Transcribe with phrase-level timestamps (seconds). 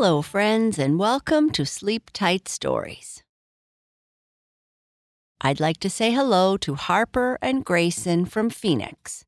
[0.00, 3.24] Hello, friends, and welcome to Sleep Tight Stories.
[5.40, 9.24] I'd like to say hello to Harper and Grayson from Phoenix.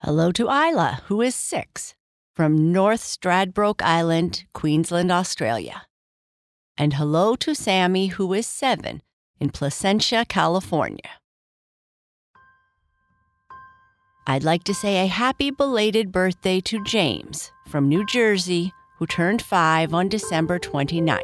[0.00, 1.96] Hello to Isla, who is six,
[2.36, 5.86] from North Stradbroke Island, Queensland, Australia.
[6.78, 9.02] And hello to Sammy, who is seven,
[9.40, 11.18] in Placentia, California.
[14.24, 18.72] I'd like to say a happy belated birthday to James from New Jersey,
[19.02, 21.18] who turned five on December 29th.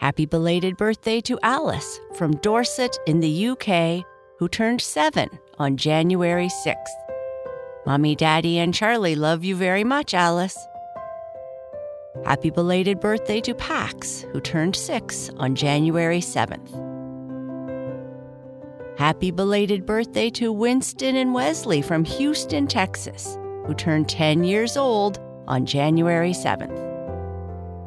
[0.00, 4.04] Happy belated birthday to Alice from Dorset in the UK,
[4.40, 5.28] who turned seven
[5.60, 6.96] on January 6th.
[7.86, 10.58] Mommy, Daddy, and Charlie love you very much, Alice.
[12.24, 16.72] Happy belated birthday to Pax, who turned six on January 7th.
[18.98, 25.20] Happy belated birthday to Winston and Wesley from Houston, Texas, who turned 10 years old
[25.46, 26.94] on January 7th.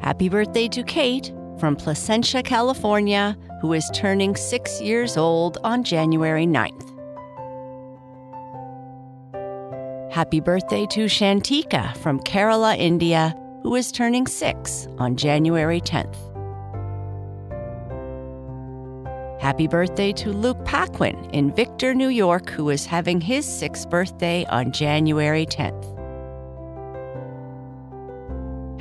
[0.02, 6.46] Happy birthday to Kate from Placentia, California, who is turning six years old on January
[6.46, 6.84] 9th.
[10.12, 16.16] Happy birthday to Shantika from Kerala, India, who is turning six on January 10th.
[19.40, 24.44] Happy birthday to Luke Paquin in Victor, New York, who is having his sixth birthday
[24.46, 25.97] on January 10th.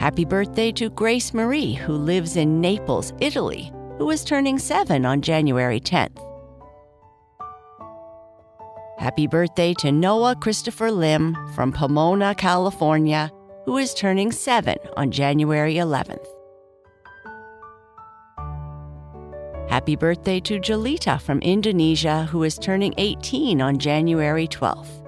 [0.08, 5.22] Happy birthday to Grace Marie, who lives in Naples, Italy, who is turning seven on
[5.22, 6.18] January 10th.
[8.98, 13.30] Happy birthday to Noah Christopher Lim from Pomona, California,
[13.66, 16.26] who is turning seven on January 11th.
[19.70, 25.07] Happy birthday to Jolita from Indonesia, who is turning 18 on January 12th.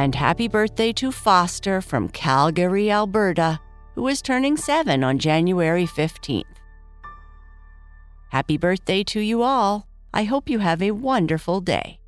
[0.00, 3.60] And happy birthday to Foster from Calgary, Alberta,
[3.94, 6.44] who is turning 7 on January 15th.
[8.30, 9.86] Happy birthday to you all.
[10.14, 12.00] I hope you have a wonderful day.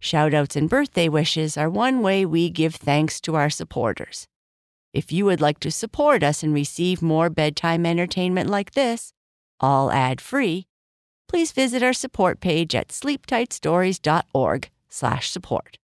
[0.00, 4.26] Shoutouts and birthday wishes are one way we give thanks to our supporters.
[4.94, 9.12] If you would like to support us and receive more bedtime entertainment like this,
[9.60, 10.64] all ad-free,
[11.28, 15.78] please visit our support page at sleeptightstories.org/support.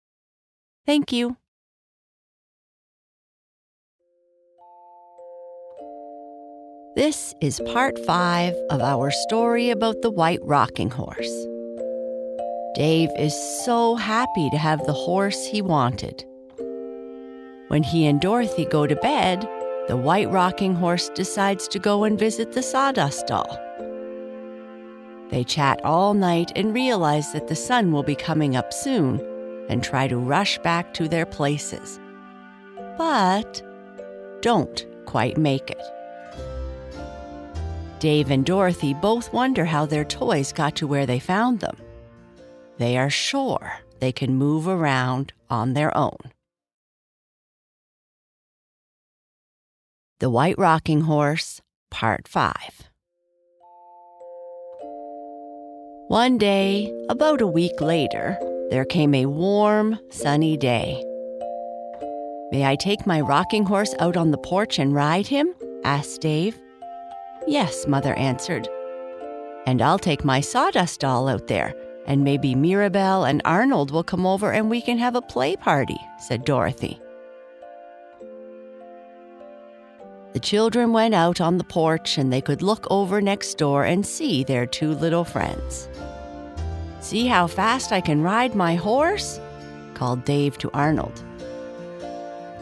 [0.88, 1.36] Thank you.
[6.96, 11.46] This is part 5 of our story about the white rocking horse.
[12.74, 16.24] Dave is so happy to have the horse he wanted.
[17.68, 19.42] When he and Dorothy go to bed,
[19.90, 23.60] the white rocking horse decides to go and visit the sawdust doll.
[25.32, 29.20] They chat all night and realize that the sun will be coming up soon
[29.70, 32.00] and try to rush back to their places.
[32.98, 33.62] But
[34.42, 35.82] don't quite make it.
[38.00, 41.78] Dave and Dorothy both wonder how their toys got to where they found them.
[42.78, 46.18] They are sure they can move around on their own.
[50.20, 52.54] The White Rocking Horse, Part 5.
[56.08, 58.38] One day, about a week later,
[58.70, 61.04] there came a warm, sunny day.
[62.52, 65.54] May I take my rocking horse out on the porch and ride him?
[65.84, 66.60] asked Dave.
[67.48, 68.68] Yes, Mother answered.
[69.66, 71.74] And I'll take my sawdust doll out there,
[72.06, 76.00] and maybe Mirabelle and Arnold will come over and we can have a play party,
[76.20, 77.00] said Dorothy.
[80.34, 84.06] The children went out on the porch and they could look over next door and
[84.06, 85.90] see their two little friends.
[87.00, 89.40] See how fast I can ride my horse?
[89.94, 91.24] called Dave to Arnold.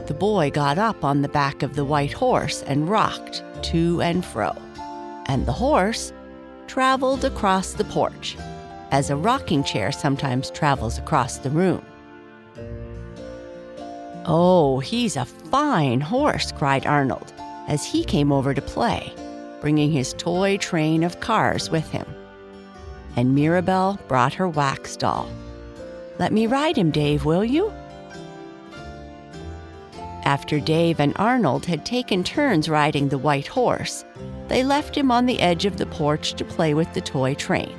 [0.07, 4.24] The boy got up on the back of the white horse and rocked to and
[4.24, 4.56] fro,
[5.25, 6.13] and the horse
[6.68, 8.38] traveled across the porch,
[8.92, 11.83] as a rocking chair sometimes travels across the room.
[14.25, 17.33] Oh, he's a fine horse, cried Arnold
[17.68, 19.13] as he came over to play,
[19.60, 22.06] bringing his toy train of cars with him.
[23.15, 25.29] And Mirabelle brought her wax doll.
[26.19, 27.71] Let me ride him, Dave, will you?
[30.25, 34.03] After Dave and Arnold had taken turns riding the white horse,
[34.47, 37.77] they left him on the edge of the porch to play with the toy train.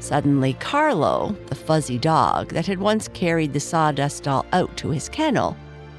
[0.00, 5.08] Suddenly, Carlo, the fuzzy dog that had once carried the sawdust doll out to his
[5.08, 5.56] kennel,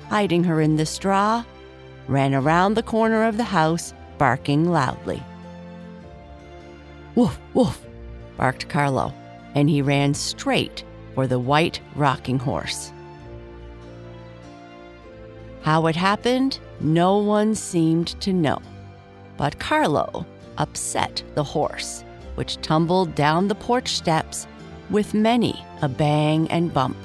[0.09, 1.44] hiding her in the straw,
[2.07, 5.24] ran around the corner of the house, barking loudly.
[7.16, 7.86] Woof, woof,
[8.38, 9.13] barked Carlo,
[9.56, 12.94] and he ran straight for the white rocking horse.
[15.62, 18.60] How it happened, no one seemed to know.
[19.38, 20.25] But Carlo
[20.58, 22.04] upset the horse,
[22.36, 24.48] which tumbled down the porch steps
[24.90, 26.98] with many a bang and bump.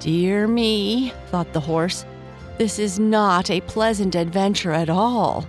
[0.00, 2.04] Dear me, thought the horse,
[2.58, 5.46] this is not a pleasant adventure at all.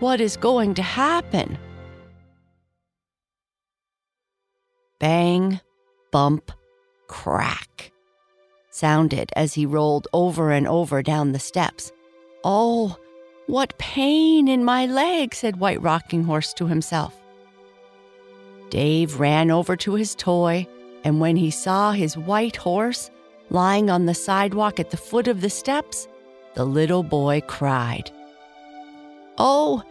[0.00, 1.58] What is going to happen?
[4.98, 5.60] Bang,
[6.10, 6.52] bump,
[7.06, 7.92] crack
[8.70, 11.92] sounded as he rolled over and over down the steps.
[12.44, 12.96] Oh,
[13.46, 17.14] what pain in my leg, said White Rocking Horse to himself.
[18.70, 20.66] Dave ran over to his toy,
[21.04, 23.10] and when he saw his white horse
[23.50, 26.08] lying on the sidewalk at the foot of the steps,
[26.54, 28.10] the little boy cried.
[29.36, 29.82] Oh,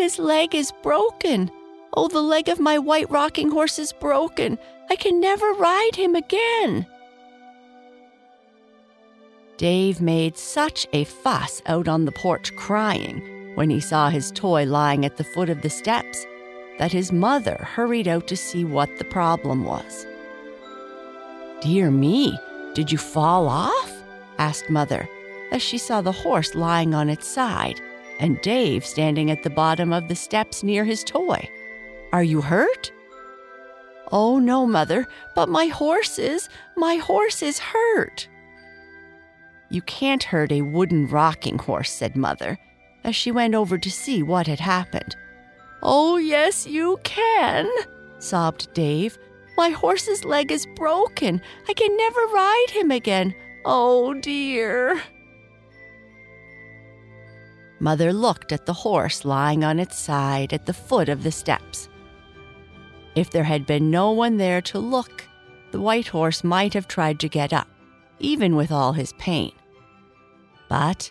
[0.00, 1.50] his leg is broken.
[1.94, 4.58] Oh, the leg of my white rocking horse is broken.
[4.88, 6.86] I can never ride him again.
[9.58, 14.64] Dave made such a fuss out on the porch crying when he saw his toy
[14.64, 16.26] lying at the foot of the steps
[16.78, 20.06] that his mother hurried out to see what the problem was.
[21.60, 22.38] Dear me,
[22.72, 23.92] did you fall off?
[24.38, 25.06] asked Mother
[25.52, 27.82] as she saw the horse lying on its side
[28.20, 31.48] and Dave standing at the bottom of the steps near his toy.
[32.12, 32.92] Are you hurt?
[34.12, 38.28] Oh, no, Mother, but my horse is, my horse is hurt.
[39.70, 42.58] You can't hurt a wooden rocking horse, said Mother,
[43.04, 45.16] as she went over to see what had happened.
[45.82, 47.70] Oh, yes, you can,
[48.18, 49.16] sobbed Dave.
[49.56, 51.40] My horse's leg is broken.
[51.68, 53.34] I can never ride him again.
[53.64, 55.00] Oh, dear.
[57.80, 61.88] Mother looked at the horse lying on its side at the foot of the steps.
[63.14, 65.26] If there had been no one there to look,
[65.70, 67.68] the white horse might have tried to get up,
[68.18, 69.52] even with all his pain.
[70.68, 71.10] But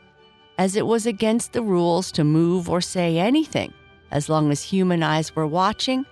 [0.59, 3.73] as it was against the rules to move or say anything,
[4.11, 6.05] as long as human eyes were watching,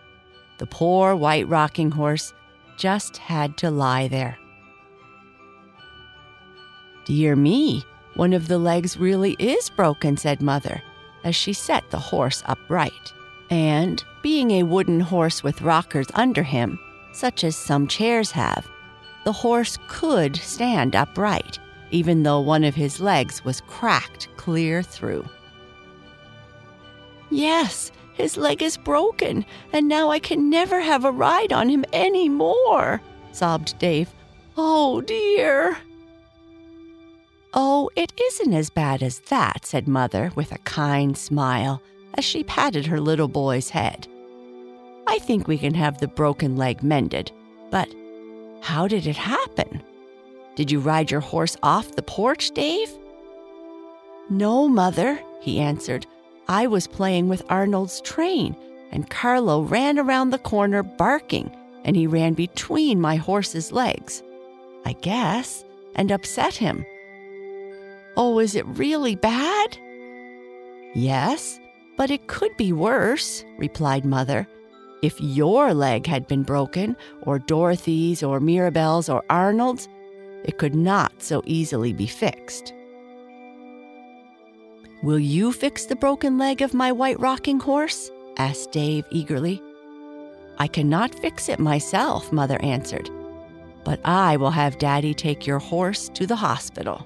[0.57, 2.33] the poor white rocking horse
[2.77, 4.37] just had to lie there.
[7.05, 7.85] Dear me,
[8.17, 10.81] one of the legs really is broken, said Mother,
[11.23, 13.13] as she set the horse upright.
[13.49, 16.77] And, being a wooden horse with rockers under him,
[17.13, 18.67] such as some chairs have,
[19.23, 21.59] the horse could stand upright
[21.91, 25.25] even though one of his legs was cracked clear through.
[27.29, 31.85] Yes, his leg is broken, and now I can never have a ride on him
[31.93, 34.09] any more, sobbed Dave.
[34.57, 35.77] Oh dear.
[37.53, 41.81] Oh, it isn't as bad as that, said Mother with a kind smile
[42.15, 44.07] as she patted her little boy's head.
[45.07, 47.31] I think we can have the broken leg mended,
[47.71, 47.93] but
[48.61, 49.81] how did it happen?
[50.55, 52.89] Did you ride your horse off the porch, Dave?
[54.29, 56.05] No, Mother, he answered.
[56.49, 58.55] I was playing with Arnold's train,
[58.91, 61.55] and Carlo ran around the corner barking,
[61.85, 64.21] and he ran between my horse's legs,
[64.85, 65.63] I guess,
[65.95, 66.85] and upset him.
[68.19, 69.77] Oh, is it really bad?
[70.95, 71.59] Yes,
[71.97, 74.47] but it could be worse, replied Mother.
[75.03, 79.87] If your leg had been broken, or Dorothy's, or Mirabelle's, or Arnold's,
[80.43, 82.73] it could not so easily be fixed.
[85.03, 88.09] Will you fix the broken leg of my white rocking horse?
[88.37, 89.61] asked Dave eagerly.
[90.57, 93.11] I cannot fix it myself, Mother answered,
[93.83, 97.05] but I will have Daddy take your horse to the hospital.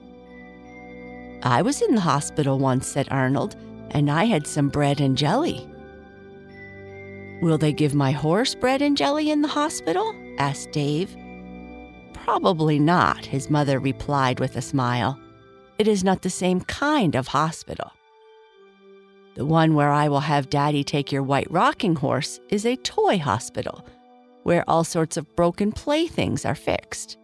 [1.44, 3.56] I was in the hospital once, said Arnold,
[3.92, 5.68] and I had some bread and jelly.
[7.42, 10.16] Will they give my horse bread and jelly in the hospital?
[10.38, 11.16] asked Dave,
[12.14, 15.20] Probably not, his mother replied with a smile.
[15.80, 17.92] It is not the same kind of hospital.
[19.34, 23.18] The one where I will have Daddy take your white rocking horse is a toy
[23.18, 23.88] hospital,
[24.44, 27.18] where all sorts of broken playthings are fixed.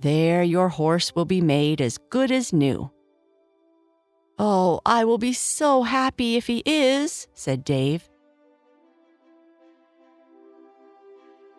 [0.00, 2.90] There, your horse will be made as good as new.
[4.42, 8.08] Oh, I will be so happy if he is, said Dave.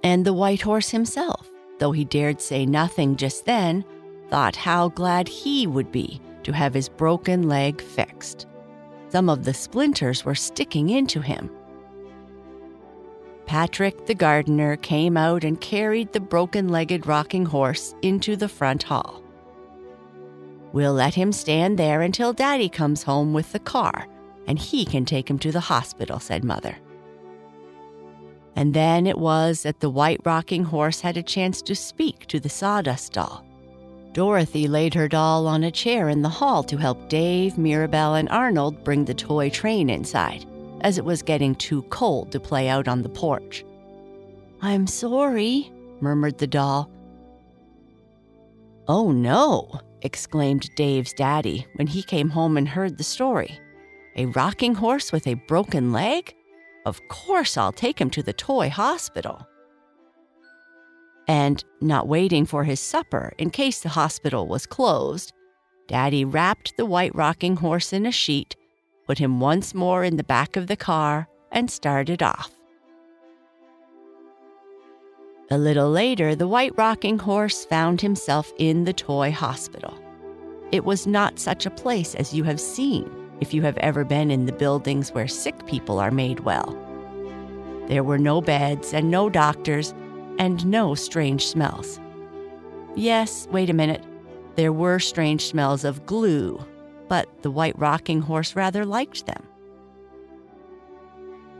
[0.03, 3.83] And the white horse himself though he dared say nothing just then,
[4.29, 8.45] thought how glad he would be to have his broken leg fixed.
[9.09, 11.49] Some of the splinters were sticking into him.
[13.47, 18.83] Patrick the gardener came out and carried the broken legged rocking horse into the front
[18.83, 19.20] hall.
[20.73, 24.07] We'll let him stand there until Daddy comes home with the car,
[24.47, 26.77] and he can take him to the hospital, said Mother.
[28.55, 32.39] And then it was that the white rocking horse had a chance to speak to
[32.39, 33.45] the sawdust doll.
[34.13, 38.27] Dorothy laid her doll on a chair in the hall to help Dave, Mirabelle, and
[38.29, 40.45] Arnold bring the toy train inside,
[40.81, 43.63] as it was getting too cold to play out on the porch.
[44.61, 46.91] I'm sorry, murmured the doll.
[48.87, 53.59] Oh no, exclaimed Dave's daddy when he came home and heard the story.
[54.15, 56.33] A rocking horse with a broken leg?
[56.85, 59.47] Of course, I'll take him to the toy hospital.
[61.27, 65.31] And, not waiting for his supper in case the hospital was closed,
[65.87, 68.55] Daddy wrapped the white rocking horse in a sheet,
[69.07, 72.51] put him once more in the back of the car, and started off.
[75.51, 79.93] A little later, the white rocking horse found himself in the toy hospital.
[80.71, 84.31] It was not such a place as you have seen if you have ever been
[84.31, 86.77] in the buildings where sick people are made well.
[87.89, 89.93] There were no beds and no doctors
[90.39, 91.99] and no strange smells.
[92.95, 94.05] Yes, wait a minute.
[94.55, 96.65] There were strange smells of glue,
[97.09, 99.43] but the white rocking horse rather liked them.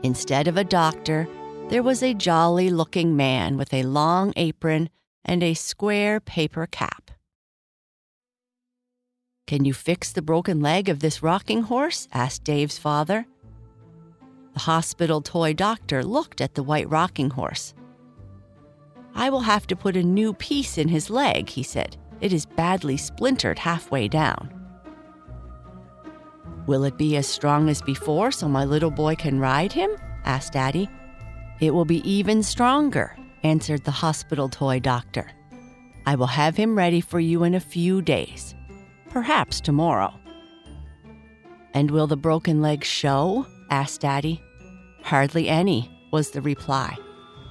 [0.02, 1.28] Instead of a doctor,
[1.68, 4.90] there was a jolly looking man with a long apron
[5.24, 7.10] and a square paper cap.
[9.46, 12.08] Can you fix the broken leg of this rocking horse?
[12.12, 13.26] asked Dave's father.
[14.54, 17.74] The hospital toy doctor looked at the white rocking horse.
[19.14, 21.96] I will have to put a new piece in his leg, he said.
[22.20, 24.52] It is badly splintered halfway down.
[26.66, 29.90] Will it be as strong as before so my little boy can ride him?
[30.24, 30.88] asked Daddy.
[31.62, 35.30] It will be even stronger, answered the hospital toy doctor.
[36.04, 38.56] I will have him ready for you in a few days,
[39.10, 40.12] perhaps tomorrow.
[41.72, 43.46] And will the broken leg show?
[43.70, 44.42] asked Daddy.
[45.04, 46.98] Hardly any, was the reply.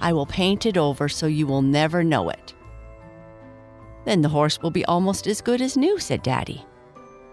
[0.01, 2.53] I will paint it over so you will never know it.
[4.03, 6.65] Then the horse will be almost as good as new, said Daddy.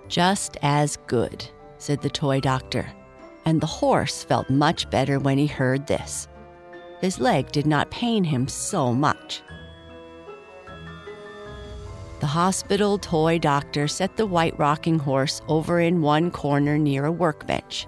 [0.06, 1.44] Just as good,
[1.78, 2.88] said the toy doctor,
[3.44, 6.28] and the horse felt much better when he heard this.
[7.00, 9.42] His leg did not pain him so much.
[12.20, 17.12] The hospital toy doctor set the white rocking horse over in one corner near a
[17.12, 17.86] workbench.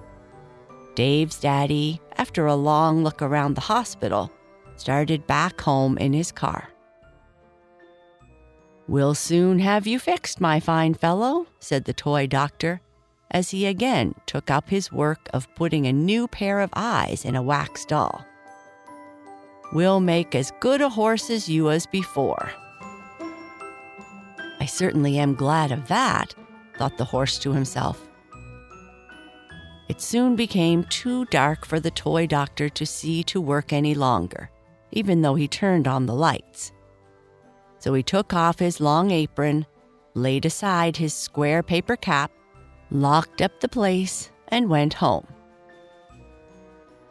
[0.94, 4.30] Dave's daddy, after a long look around the hospital,
[4.76, 6.68] started back home in his car.
[8.86, 12.80] We'll soon have you fixed, my fine fellow, said the toy doctor,
[13.30, 17.34] as he again took up his work of putting a new pair of eyes in
[17.34, 18.24] a wax doll.
[19.72, 22.50] We'll make as good a horse as you as before.
[24.60, 26.34] I certainly am glad of that,
[26.76, 28.06] thought the horse to himself.
[29.88, 34.50] It soon became too dark for the toy doctor to see to work any longer
[34.92, 36.72] even though he turned on the lights.
[37.78, 39.66] So he took off his long apron,
[40.14, 42.30] laid aside his square paper cap,
[42.90, 45.26] locked up the place, and went home.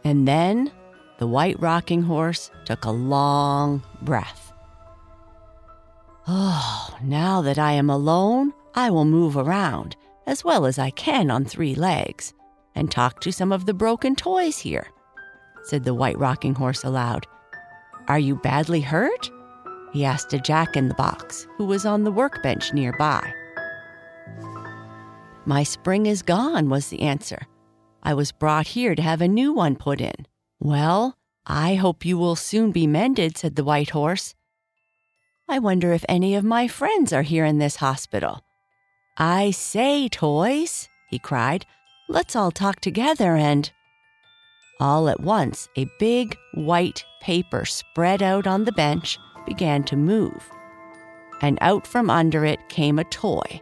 [0.03, 0.71] And then
[1.19, 4.51] the white rocking horse took a long breath.
[6.27, 9.95] Oh, now that I am alone, I will move around
[10.25, 12.33] as well as I can on three legs
[12.73, 14.87] and talk to some of the broken toys here,
[15.63, 17.27] said the white rocking horse aloud
[18.09, 19.29] are you badly hurt?
[19.93, 23.31] He asked a jack in the box who was on the workbench nearby.
[25.45, 27.43] My spring is gone, was the answer.
[28.01, 30.25] I was brought here to have a new one put in.
[30.59, 34.35] Well, I hope you will soon be mended, said the white horse.
[35.47, 38.43] I wonder if any of my friends are here in this hospital.
[39.17, 41.65] I say, toys, he cried,
[42.07, 43.71] let's all talk together and.
[44.79, 50.49] All at once, a big white paper spread out on the bench began to move,
[51.41, 53.61] and out from under it came a toy,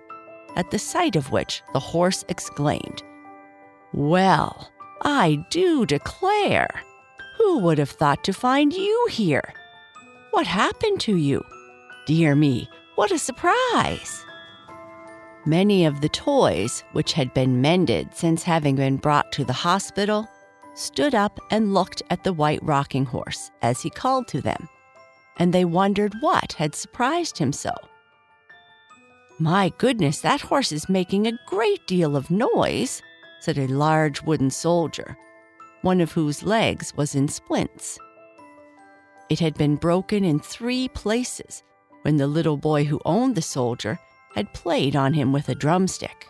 [0.55, 3.01] at the sight of which the horse exclaimed,
[3.93, 6.69] Well, I do declare!
[7.37, 9.53] Who would have thought to find you here?
[10.31, 11.43] What happened to you?
[12.05, 14.25] Dear me, what a surprise!
[15.45, 20.27] Many of the toys, which had been mended since having been brought to the hospital,
[20.75, 24.67] stood up and looked at the white rocking horse as he called to them,
[25.37, 27.73] and they wondered what had surprised him so.
[29.39, 33.01] My goodness, that horse is making a great deal of noise,
[33.39, 35.17] said a large wooden soldier,
[35.81, 37.97] one of whose legs was in splints.
[39.29, 41.63] It had been broken in three places
[42.03, 43.99] when the little boy who owned the soldier
[44.35, 46.27] had played on him with a drumstick.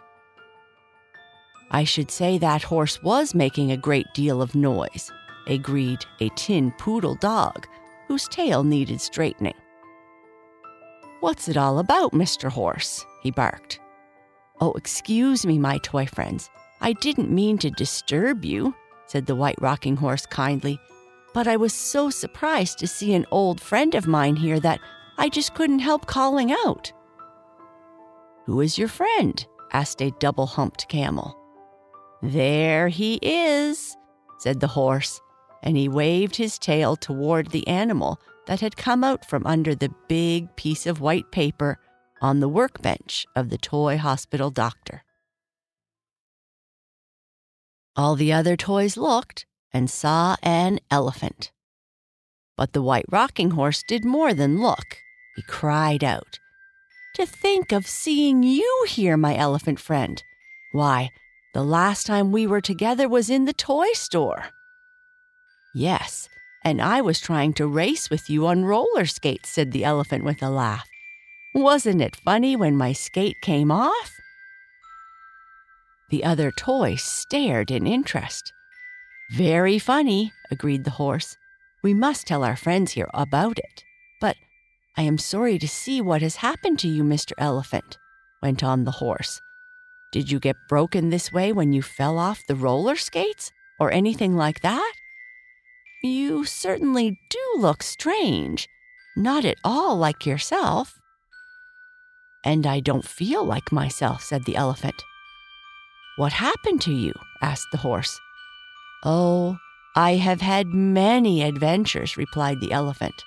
[1.69, 5.11] I should say that horse was making a great deal of noise,
[5.47, 7.67] agreed a tin poodle dog
[8.07, 9.53] whose tail needed straightening.
[11.19, 12.49] What's it all about, Mr.
[12.49, 13.05] Horse?
[13.21, 13.79] he barked.
[14.61, 16.49] Oh, excuse me, my toy friends.
[16.81, 18.75] I didn't mean to disturb you,
[19.07, 20.79] said the White Rocking Horse kindly,
[21.33, 24.79] but I was so surprised to see an old friend of mine here that
[25.17, 26.91] I just couldn't help calling out.
[28.45, 29.45] Who is your friend?
[29.73, 31.37] asked a double humped camel.
[32.21, 33.95] There he is,
[34.39, 35.19] said the horse,
[35.61, 39.93] and he waved his tail toward the animal that had come out from under the
[40.07, 41.77] big piece of white paper
[42.21, 45.03] on the workbench of the toy hospital doctor.
[47.97, 51.51] All the other toys looked and saw an elephant.
[52.55, 54.99] But the white rocking horse did more than look.
[55.35, 56.39] He cried out,
[57.15, 60.21] To think of seeing you here, my elephant friend!
[60.71, 61.09] Why,
[61.55, 64.45] the last time we were together was in the toy store.
[65.73, 66.29] Yes,
[66.63, 70.43] and I was trying to race with you on roller skates, said the elephant with
[70.43, 70.87] a laugh.
[71.55, 74.13] Wasn't it funny when my skate came off?
[76.09, 78.53] The other toys stared in interest.
[79.31, 81.35] Very funny, agreed the horse.
[81.83, 83.83] We must tell our friends here about it.
[84.21, 84.37] But
[84.95, 87.33] I am sorry to see what has happened to you, Mr.
[87.37, 87.97] Elephant,
[88.41, 89.41] went on the horse.
[90.13, 94.35] Did you get broken this way when you fell off the roller skates or anything
[94.35, 94.93] like that?
[96.01, 98.69] You certainly do look strange,
[99.17, 101.01] not at all like yourself.
[102.45, 105.03] And I don't feel like myself, said the elephant.
[106.17, 107.13] What happened to you?
[107.41, 108.19] asked the horse.
[109.03, 109.57] Oh,
[109.95, 113.23] I have had many adventures, replied the elephant.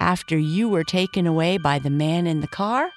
[0.00, 2.90] After you were taken away by the man in the car,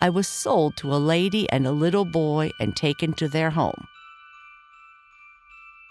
[0.00, 3.86] I was sold to a lady and a little boy and taken to their home.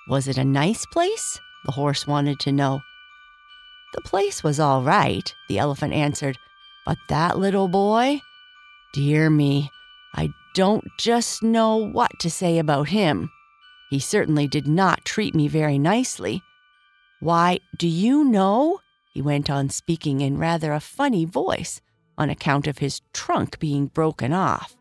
[0.09, 1.39] Was it a nice place?
[1.65, 2.81] The horse wanted to know.
[3.93, 6.37] The place was all right, the elephant answered,
[6.85, 8.21] but that little boy?
[8.91, 9.71] Dear me,
[10.13, 13.29] I don't just know what to say about him.
[13.89, 16.41] He certainly did not treat me very nicely.
[17.19, 18.79] Why, do you know?
[19.13, 21.81] He went on speaking in rather a funny voice
[22.17, 24.77] on account of his trunk being broken off.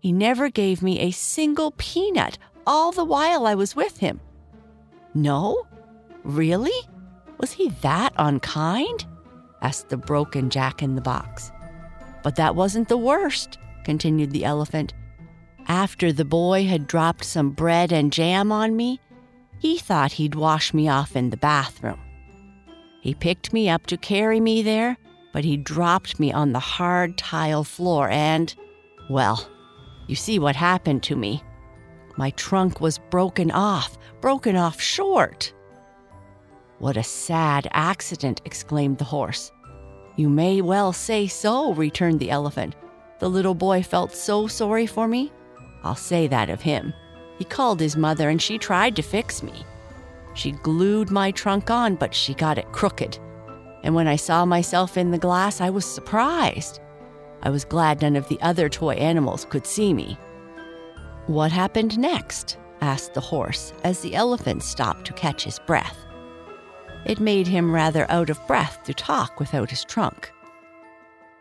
[0.00, 4.20] He never gave me a single peanut all the while I was with him.
[5.14, 5.66] No?
[6.22, 6.86] Really?
[7.38, 9.06] Was he that unkind?
[9.62, 11.50] asked the broken Jack in the box.
[12.22, 13.58] But that wasn't the worst,
[13.88, 14.92] continued the elephant.
[15.66, 19.00] After the boy had dropped some bread and jam on me,
[19.60, 21.98] he thought he'd wash me off in the bathroom.
[23.00, 24.98] He picked me up to carry me there,
[25.32, 28.54] but he dropped me on the hard tile floor and,
[29.08, 29.48] well,
[30.06, 31.42] you see what happened to me.
[32.18, 35.54] My trunk was broken off, broken off short.
[36.78, 39.50] What a sad accident, exclaimed the horse.
[40.16, 42.74] You may well say so, returned the elephant.
[43.18, 45.32] The little boy felt so sorry for me.
[45.82, 46.94] I'll say that of him.
[47.38, 49.64] He called his mother and she tried to fix me.
[50.34, 53.18] She glued my trunk on, but she got it crooked.
[53.82, 56.80] And when I saw myself in the glass, I was surprised.
[57.42, 60.18] I was glad none of the other toy animals could see me.
[61.26, 62.56] What happened next?
[62.80, 66.04] asked the horse as the elephant stopped to catch his breath.
[67.04, 70.30] It made him rather out of breath to talk without his trunk.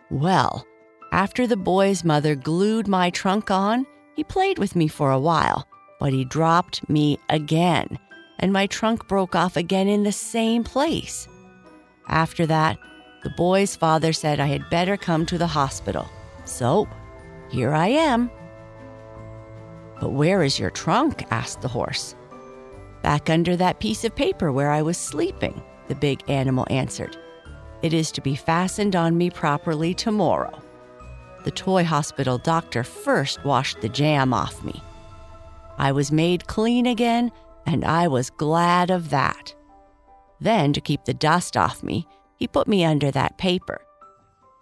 [0.10, 0.66] Well,
[1.12, 5.68] after the boy's mother glued my trunk on, he played with me for a while,
[6.00, 7.98] but he dropped me again,
[8.40, 11.28] and my trunk broke off again in the same place.
[12.08, 12.78] After that,
[13.24, 16.08] the boy's father said I had better come to the hospital.
[16.46, 16.88] So,
[17.50, 18.30] here I am.
[20.00, 21.26] But where is your trunk?
[21.32, 22.16] asked the horse.
[23.02, 27.18] Back under that piece of paper where I was sleeping, the big animal answered.
[27.82, 30.62] It is to be fastened on me properly tomorrow.
[31.48, 34.84] The toy hospital doctor first washed the jam off me.
[35.78, 37.32] I was made clean again,
[37.66, 39.56] and I was glad of that.
[40.42, 42.06] Then, to keep the dust off me,
[42.36, 43.80] he put me under that paper.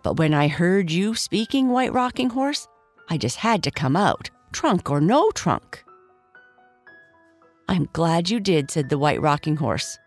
[0.04, 2.68] But when I heard you speaking, White Rocking Horse,
[3.10, 5.84] I just had to come out, trunk or no trunk.
[7.68, 9.98] I'm glad you did, said the White Rocking Horse.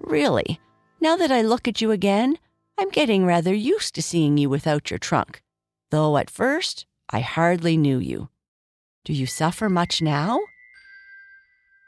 [0.00, 0.58] Really,
[1.02, 2.38] now that I look at you again,
[2.78, 5.42] I'm getting rather used to seeing you without your trunk,
[5.90, 8.28] though at first I hardly knew you.
[9.04, 10.40] Do you suffer much now?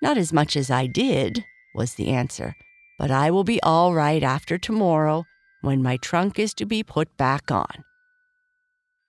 [0.02, 2.54] Not as much as I did, was the answer,
[2.98, 5.24] but I will be all right after tomorrow
[5.62, 7.84] when my trunk is to be put back on.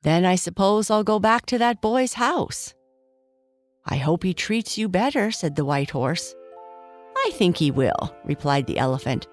[0.03, 2.73] Then I suppose I'll go back to that boy's house.
[3.85, 6.33] I hope he treats you better, said the white horse.
[7.17, 9.27] I think he will, replied the elephant.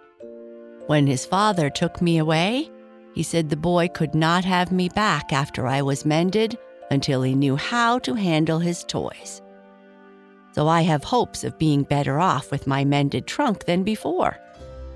[0.86, 2.70] When his father took me away,
[3.14, 6.58] He said the boy could not have me back after I was mended
[6.90, 9.40] until he knew how to handle his toys.
[10.52, 14.38] So I have hopes of being better off with my mended trunk than before.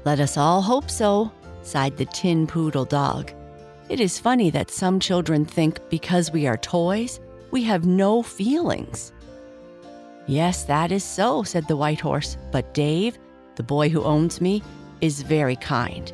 [0.04, 3.32] Let us all hope so, sighed the tin poodle dog.
[3.88, 9.12] It is funny that some children think because we are toys, we have no feelings.
[10.26, 13.16] Yes, that is so, said the white horse, but Dave,
[13.56, 14.62] the boy who owns me,
[15.00, 16.12] is very kind.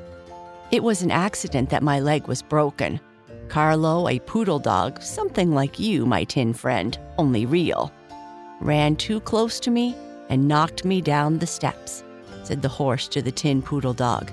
[0.70, 3.00] It was an accident that my leg was broken.
[3.48, 7.92] Carlo, a poodle dog, something like you, my tin friend, only real,
[8.61, 9.94] ran too close to me
[10.29, 12.03] and knocked me down the steps,
[12.42, 14.33] said the horse to the tin poodle dog.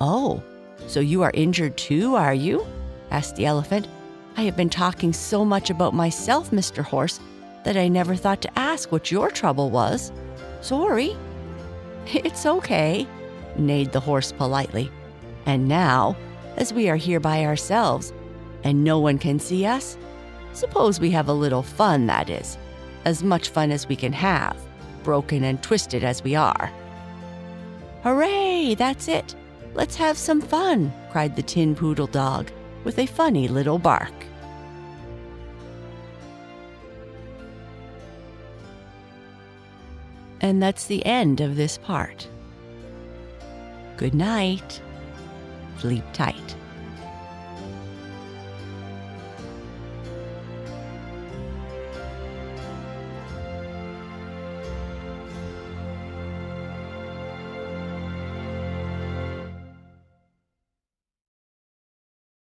[0.00, 0.42] Oh,
[0.86, 2.66] so you are injured too, are you?
[3.10, 3.88] asked the elephant.
[4.36, 6.84] I have been talking so much about myself, Mr.
[6.84, 7.18] Horse,
[7.64, 10.12] that I never thought to ask what your trouble was.
[10.60, 11.16] Sorry.
[12.06, 13.08] It's okay,
[13.56, 14.90] neighed the horse politely.
[15.46, 16.16] And now,
[16.56, 18.12] as we are here by ourselves
[18.64, 19.96] and no one can see us,
[20.52, 22.58] suppose we have a little fun, that is,
[23.04, 24.56] as much fun as we can have,
[25.04, 26.72] broken and twisted as we are.
[28.02, 29.34] Hooray, that's it!
[29.74, 32.50] Let's have some fun, cried the tin poodle dog
[32.82, 34.12] with a funny little bark.
[40.40, 42.28] And that's the end of this part.
[43.96, 44.80] Good night.
[45.78, 46.56] Sleep tight.